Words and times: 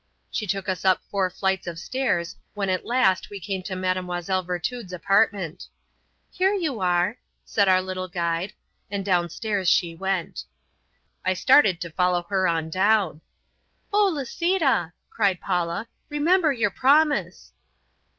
She 0.31 0.47
took 0.47 0.67
us 0.67 0.83
up 0.83 0.99
four 1.11 1.29
flights 1.29 1.67
of 1.67 1.77
stairs 1.77 2.35
when 2.55 2.71
at 2.71 2.87
last 2.87 3.29
we 3.29 3.39
came 3.39 3.61
to 3.61 3.75
Mlle 3.75 4.41
Virtud's 4.43 4.91
apartment. 4.91 5.67
"Here 6.31 6.55
you 6.55 6.79
are," 6.79 7.17
said 7.45 7.69
our 7.69 7.83
little 7.83 8.07
guide, 8.07 8.53
and 8.89 9.05
downstairs 9.05 9.69
she 9.69 9.93
went. 9.93 10.43
I 11.23 11.35
started 11.35 11.79
to 11.81 11.91
follow 11.91 12.23
her 12.29 12.47
on 12.47 12.71
down. 12.71 13.21
"Oh, 13.93 14.07
Lisita," 14.11 14.91
cried 15.11 15.39
Paula; 15.39 15.87
"remember 16.09 16.51
your 16.51 16.71
promise." 16.71 17.53